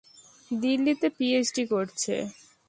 [0.51, 2.13] দিল্লিতে, পিএইচডি করছে।